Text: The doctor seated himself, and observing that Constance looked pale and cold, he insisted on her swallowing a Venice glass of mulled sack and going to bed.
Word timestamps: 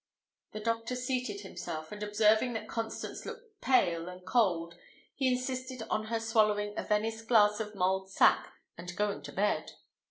The 0.53 0.59
doctor 0.59 0.95
seated 0.95 1.41
himself, 1.41 1.91
and 1.91 2.01
observing 2.01 2.53
that 2.53 2.67
Constance 2.67 3.23
looked 3.23 3.61
pale 3.61 4.09
and 4.09 4.25
cold, 4.25 4.73
he 5.13 5.31
insisted 5.31 5.83
on 5.91 6.05
her 6.05 6.19
swallowing 6.19 6.73
a 6.75 6.81
Venice 6.83 7.21
glass 7.21 7.59
of 7.59 7.75
mulled 7.75 8.09
sack 8.09 8.51
and 8.75 8.95
going 8.95 9.21
to 9.21 9.31
bed. 9.31 9.73